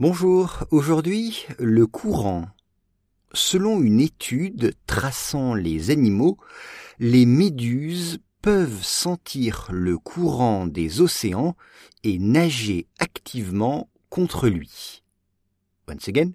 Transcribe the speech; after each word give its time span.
Bonjour, 0.00 0.64
aujourd'hui 0.72 1.46
le 1.60 1.86
courant. 1.86 2.48
Selon 3.32 3.80
une 3.80 4.00
étude 4.00 4.74
traçant 4.88 5.54
les 5.54 5.92
animaux, 5.92 6.36
les 6.98 7.26
méduses 7.26 8.18
peuvent 8.42 8.82
sentir 8.82 9.68
le 9.70 9.96
courant 9.96 10.66
des 10.66 11.00
océans 11.00 11.54
et 12.02 12.18
nager 12.18 12.88
activement 12.98 13.88
contre 14.08 14.48
lui. 14.48 15.04
Once 15.88 16.08
again, 16.08 16.32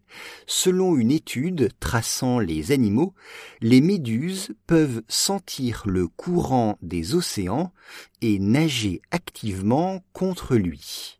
selon 0.48 0.96
une 0.96 1.12
étude 1.12 1.70
traçant 1.82 2.40
les 2.40 2.72
animaux, 2.72 3.14
les 3.60 3.82
méduses 3.82 4.54
peuvent 4.68 5.02
sentir 5.10 5.84
le 5.86 6.08
courant 6.08 6.78
des 6.82 7.14
océans 7.14 7.74
et 8.22 8.40
nager 8.40 9.02
activement 9.12 10.02
contre 10.14 10.56
lui. 10.56 11.19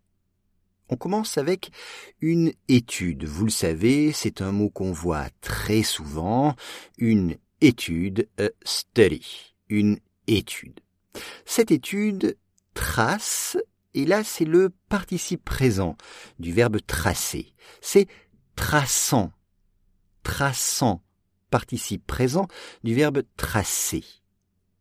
On 0.90 0.98
commence 0.98 1.38
avec 1.38 1.72
une 2.20 2.52
étude. 2.68 3.26
Vous 3.26 3.46
le 3.46 3.52
savez, 3.52 4.12
c'est 4.12 4.42
un 4.42 4.52
mot 4.52 4.70
qu'on 4.70 4.92
voit 4.92 5.28
très 5.42 5.84
souvent. 5.84 6.56
Une 6.98 7.38
étude, 7.62 8.28
a 8.40 8.50
study. 8.64 9.56
Une 9.70 10.00
étude. 10.28 10.80
Cette 11.46 11.72
étude 11.72 12.38
trace, 12.74 13.58
et 13.94 14.06
là 14.06 14.24
c'est 14.24 14.46
le 14.46 14.72
participe 14.90 15.44
présent 15.44 15.96
du 16.40 16.52
verbe 16.52 16.80
tracer. 16.86 17.54
C'est 17.82 18.08
traçant. 18.56 19.32
Traçant. 20.24 21.04
Participe 21.52 22.06
présent 22.06 22.48
du 22.84 22.94
verbe 22.94 23.24
tracer. 23.38 24.04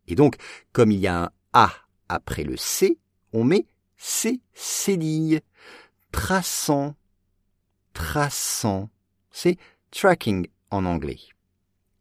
Et 0.06 0.14
donc, 0.14 0.36
comme 0.72 0.90
il 0.90 1.00
y 1.00 1.06
a 1.06 1.24
un 1.24 1.30
A 1.52 1.72
après 2.08 2.44
le 2.44 2.56
C, 2.56 2.98
on 3.32 3.44
met 3.44 3.66
C, 3.96 4.40
cédille 4.54 5.40
traçant, 6.12 6.94
traçant. 7.92 8.90
C'est 9.30 9.56
tracking 9.90 10.48
en 10.70 10.84
anglais. 10.84 11.20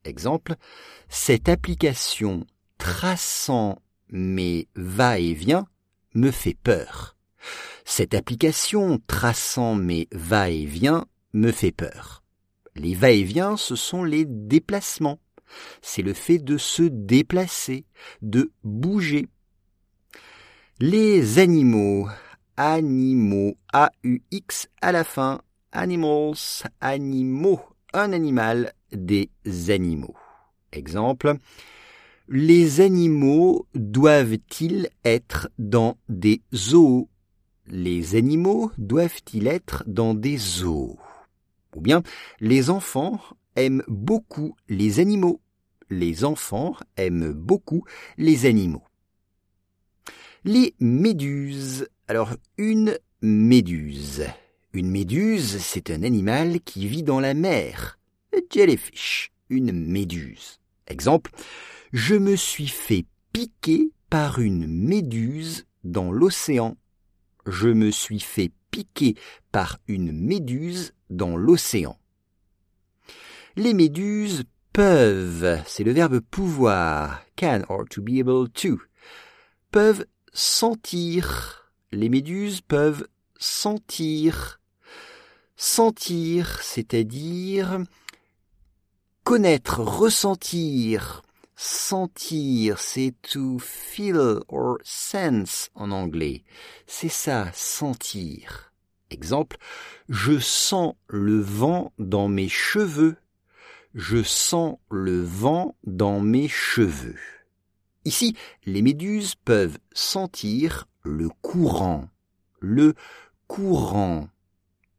Exemple, 0.04 0.56
cette 1.10 1.50
application 1.50 2.46
traçant 2.78 3.82
mes 4.10 4.68
va-et-vient 4.76 5.68
me 6.14 6.32
fait 6.32 6.58
peur. 6.62 7.16
Cette 7.86 8.14
application 8.14 9.00
traçant 9.08 9.76
mes 9.76 10.08
va-et-vient 10.12 11.06
me 11.34 11.52
fait 11.52 11.72
peur. 11.72 12.24
Les 12.76 12.96
va-et-vient, 12.96 13.58
ce 13.58 13.76
sont 13.76 14.04
les 14.04 14.26
déplacements. 14.26 15.20
C'est 15.82 16.02
le 16.02 16.14
fait 16.14 16.40
de 16.40 16.58
se 16.58 16.84
déplacer, 16.84 17.86
de 18.22 18.52
bouger. 18.64 19.28
Les 20.80 21.40
animaux 21.40 22.08
animaux, 22.58 23.56
A-U-X 23.72 24.68
à 24.82 24.92
la 24.92 25.04
fin, 25.04 25.42
animals, 25.72 26.36
animaux, 26.82 27.62
un 27.94 28.12
animal, 28.12 28.74
des 28.92 29.30
animaux. 29.70 30.16
Exemple, 30.72 31.36
les 32.28 32.82
animaux 32.82 33.68
doivent-ils 33.74 34.90
être 35.06 35.50
dans 35.58 35.98
des 36.10 36.42
zoos? 36.54 37.08
Les 37.68 38.16
animaux 38.16 38.72
doivent-ils 38.78 39.48
être 39.48 39.84
dans 39.88 40.14
des 40.14 40.38
zoos? 40.38 40.98
Ou 41.76 41.82
bien, 41.82 42.02
les 42.40 42.70
enfants 42.70 43.20
aiment 43.56 43.84
beaucoup 43.88 44.56
les 44.68 45.00
animaux. 45.00 45.40
Les 45.90 46.26
enfants 46.26 46.76
aiment 46.98 47.32
beaucoup 47.32 47.84
les 48.18 48.46
animaux. 48.46 48.84
Les 50.48 50.76
méduses 50.80 51.90
alors, 52.08 52.34
une 52.58 52.98
méduse. 53.22 54.24
Une 54.72 54.90
méduse, 54.90 55.58
c'est 55.58 55.92
un 55.92 56.04
animal 56.04 56.62
qui 56.62 56.88
vit 56.88 57.04
dans 57.04 57.20
la 57.20 57.34
mer. 57.34 58.00
A 58.34 58.40
jellyfish, 58.50 59.34
une 59.50 59.74
méduse. 59.74 60.62
Exemple, 60.88 61.32
je 61.92 62.16
me 62.16 62.38
suis 62.38 62.70
fait 62.70 63.06
piquer 63.34 63.92
par 64.10 64.40
une 64.40 64.68
méduse 64.68 65.66
dans 65.84 66.14
l'océan. 66.14 66.78
Je 67.46 67.68
me 67.68 67.92
suis 67.92 68.22
fait 68.22 68.54
piquer 68.72 69.16
par 69.52 69.80
une 69.90 70.14
méduse 70.14 70.94
dans 71.10 71.36
l'océan. 71.36 72.00
Les 73.58 73.74
méduses 73.74 74.46
peuvent, 74.72 75.62
c'est 75.66 75.84
le 75.84 75.92
verbe 75.92 76.22
pouvoir, 76.22 77.22
can 77.36 77.64
or 77.68 77.84
to 77.90 78.02
be 78.02 78.22
able 78.22 78.48
to, 78.48 78.80
peuvent 79.72 80.06
sentir 80.34 81.68
les 81.92 82.10
méduses 82.10 82.62
peuvent 82.62 83.08
sentir. 83.40 84.60
Sentir, 85.56 86.62
c'est-à-dire 86.62 87.80
connaître, 89.24 89.80
ressentir. 89.80 91.24
Sentir, 91.56 92.78
c'est 92.78 93.16
to 93.24 93.58
feel 93.58 94.42
or 94.48 94.78
sense 94.84 95.70
en 95.74 95.92
anglais. 95.92 96.44
C'est 96.86 97.10
ça, 97.10 97.52
sentir. 97.54 98.72
Exemple, 99.10 99.58
je 100.08 100.38
sens 100.38 100.94
le 101.08 101.40
vent 101.40 101.94
dans 101.98 102.28
mes 102.28 102.50
cheveux. 102.50 103.16
Je 103.96 104.22
sens 104.22 104.78
le 104.92 105.24
vent 105.24 105.76
dans 105.84 106.20
mes 106.20 106.48
cheveux. 106.48 107.18
Ici, 108.08 108.38
les 108.66 108.82
méduses 108.82 109.36
peuvent 109.36 109.80
sentir 109.92 110.88
le 111.04 111.28
courant. 111.42 112.08
Le 112.62 112.94
courant. 113.48 114.30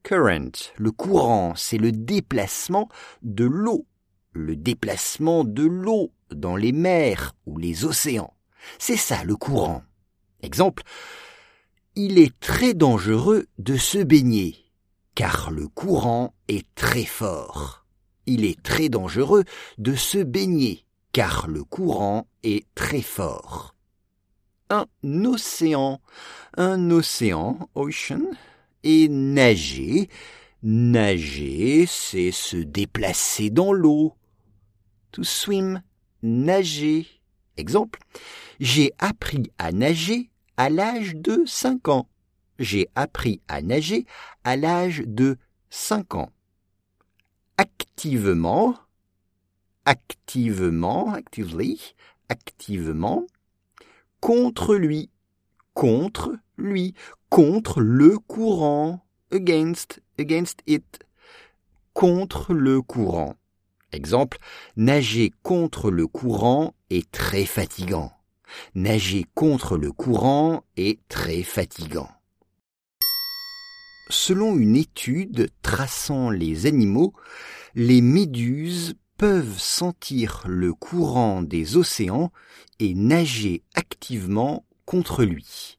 Current. 0.03 0.75
Le 0.77 0.91
courant, 0.91 1.55
c'est 1.57 1.79
le 1.79 1.91
déplacement 1.91 2.91
de 3.23 3.47
l'eau. 3.47 3.87
Le 4.33 4.57
déplacement 4.57 5.45
de 5.45 5.63
l'eau 5.63 6.13
dans 6.33 6.55
les 6.55 6.73
mers 6.73 7.35
ou 7.47 7.57
les 7.57 7.87
océans. 7.87 8.35
C'est 8.79 8.99
ça 8.99 9.25
le 9.25 9.37
courant. 9.37 9.83
Exemple. 10.43 10.83
Il 11.95 12.19
est 12.19 12.39
très 12.41 12.75
dangereux 12.75 13.47
de 13.57 13.79
se 13.79 13.97
baigner, 13.97 14.55
car 15.15 15.51
le 15.51 15.67
courant 15.67 16.35
est 16.49 16.67
très 16.75 17.07
fort. 17.07 17.87
Il 18.27 18.45
est 18.45 18.63
très 18.63 18.91
dangereux 18.91 19.45
de 19.79 19.95
se 19.95 20.19
baigner, 20.19 20.85
car 21.19 21.49
le 21.49 21.65
courant 21.65 22.29
est 22.45 22.65
très 22.77 23.03
fort 23.03 23.75
un 24.71 24.87
océan. 25.25 26.01
Un 26.57 26.93
océan, 26.93 27.69
ocean, 27.75 28.23
et 28.85 29.09
nager. 29.09 30.09
Nager, 30.63 31.87
c'est 31.87 32.31
se 32.31 32.57
déplacer 32.57 33.51
dans 33.51 33.73
l'eau. 33.73 34.15
To 35.11 35.25
swim, 35.25 35.83
nager. 36.23 37.09
Exemple, 37.57 37.99
j'ai 38.61 38.93
appris 39.01 39.51
à 39.59 39.73
nager 39.73 40.31
à 40.57 40.71
l'âge 40.71 41.17
de 41.17 41.43
5 41.47 41.89
ans. 41.89 42.09
J'ai 42.61 42.87
appris 42.95 43.41
à 43.49 43.61
nager 43.61 44.07
à 44.45 44.57
l'âge 44.57 45.03
de 45.05 45.37
5 45.69 46.15
ans. 46.15 46.31
Activement, 47.57 48.77
activement, 49.89 51.15
actively, 51.15 51.95
activement, 52.29 53.27
contre 54.21 54.75
lui, 54.75 55.09
contre 55.73 56.37
lui, 56.59 56.93
contre 57.31 57.81
le 57.81 58.19
courant, 58.19 59.01
against, 59.33 60.03
against 60.19 60.61
it, 60.67 61.07
contre 61.95 62.53
le 62.53 62.83
courant. 62.83 63.37
Exemple, 63.93 64.37
nager 64.77 65.33
contre 65.43 65.91
le 65.91 66.07
courant 66.07 66.75
est 66.91 67.11
très 67.11 67.47
fatigant. 67.47 68.13
Nager 68.75 69.25
contre 69.35 69.79
le 69.79 69.91
courant 69.91 70.65
est 70.77 71.01
très 71.09 71.43
fatigant. 71.43 72.11
Selon 74.11 74.59
une 74.59 74.77
étude 74.77 75.49
traçant 75.63 76.29
les 76.29 76.67
animaux, 76.67 77.15
les 77.75 78.03
méduses 78.03 78.95
peuvent 79.19 79.59
sentir 79.59 80.45
le 80.47 80.73
courant 80.73 81.43
des 81.43 81.77
océans 81.77 82.33
et 82.79 82.95
nager 82.95 83.63
activement 83.75 84.65
contre 84.87 85.25
lui. 85.25 85.78